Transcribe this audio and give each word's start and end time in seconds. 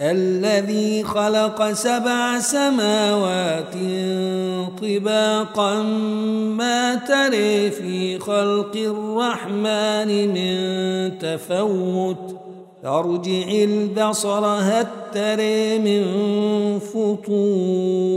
الذي 0.00 1.04
خلق 1.04 1.72
سبع 1.72 2.38
سماوات 2.38 3.74
طباقا 4.82 5.82
ما 6.52 6.94
تري 6.94 7.70
في 7.70 8.18
خلق 8.18 8.76
الرحمن 8.76 10.28
من 10.34 11.18
تفوت. 11.18 12.36
ترجع 12.82 13.48
البصر 13.50 14.44
هل 14.46 14.86
تري 15.14 15.78
من 15.78 16.04
فطور. 16.78 18.16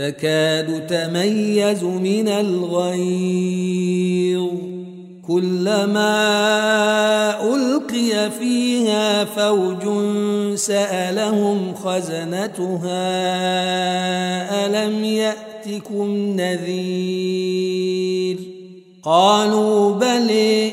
تكاد 0.00 0.86
تميز 0.86 1.84
من 1.84 2.28
الغيظ. 2.28 4.00
كلما 5.26 6.14
ألقي 7.54 8.30
فيها 8.30 9.24
فوج 9.24 9.88
سألهم 10.54 11.74
خزنتها 11.74 13.10
ألم 14.66 15.04
يأتكم 15.04 16.36
نذير؟ 16.36 18.36
قالوا 19.02 19.92
بلي 19.92 20.72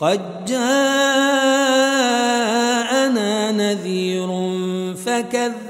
قد 0.00 0.44
جاءنا 0.44 0.58
نذير 3.52 4.28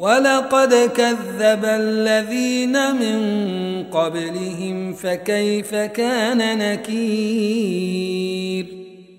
ولقد 0.00 0.90
كذب 0.96 1.64
الذين 1.64 2.96
من 2.96 3.20
قبلهم 3.84 4.92
فكيف 4.92 5.74
كان 5.74 6.58
نكير؟ 6.58 8.66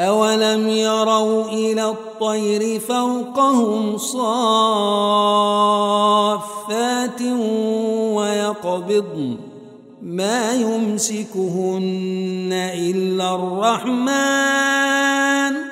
أولم 0.00 0.68
يروا 0.68 1.48
إلى 1.48 1.84
الطير 1.84 2.80
فوقهم 2.80 3.98
صافات 3.98 4.32
ويقبضن. 8.12 9.36
ما 10.02 10.52
يمسكهن 10.52 12.52
إلا 12.74 13.34
الرحمن. 13.34 15.71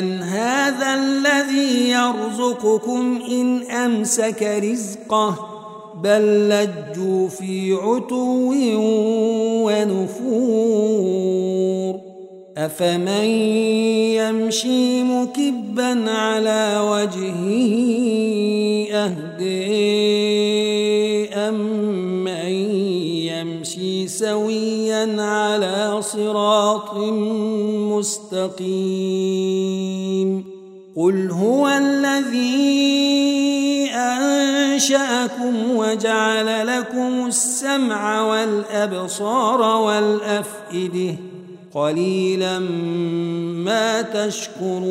أمن 0.00 0.22
هذا 0.22 0.94
الذي 0.94 1.90
يرزقكم 1.90 3.20
إن 3.30 3.62
أمسك 3.62 4.42
رزقه 4.42 5.46
بل 6.02 6.48
لجوا 6.48 7.28
في 7.28 7.72
عتو 7.72 8.54
ونفور 9.66 10.90
أفمن 12.58 13.24
يمشي 14.16 15.02
مكبا 15.02 16.10
على 16.10 16.80
وجهه 16.90 17.46
أهدي 18.92 20.79
سويا 24.10 25.22
على 25.22 26.02
صراط 26.02 26.94
مستقيم. 27.98 28.60
قل 30.96 31.30
هو 31.30 31.68
الذي 31.68 32.90
أنشأكم 33.94 35.76
وجعل 35.76 36.66
لكم 36.66 37.26
السمع 37.26 38.22
والأبصار 38.22 39.62
والأفئدة. 39.62 41.16
قليلا 41.74 42.58
ما 42.58 44.02
تشكرون. 44.02 44.90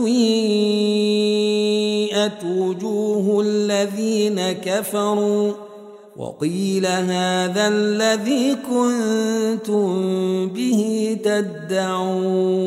وجوه 2.44 3.40
الذين 3.40 4.52
كفروا 4.52 5.52
وقيل 6.16 6.86
هذا 6.86 7.68
الذي 7.68 8.54
كنتم 8.54 9.86
به 10.48 11.16
تدعون 11.24 12.66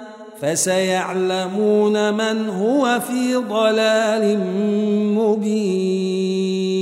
فسيعلمون 0.41 2.13
من 2.13 2.49
هو 2.49 2.99
في 3.07 3.35
ضلال 3.35 4.39
مبين. 5.15 6.81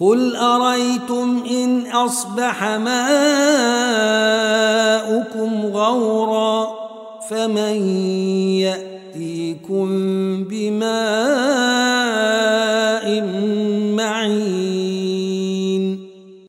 قل 0.00 0.36
أريتم 0.36 1.42
إن 1.50 1.86
أصبح 1.86 2.64
ماؤكم 2.64 2.96
غورا 5.66 6.68
فمن 7.30 7.74